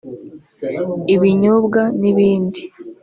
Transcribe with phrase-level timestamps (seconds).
[1.13, 2.61] ibinyobwa n’ibindi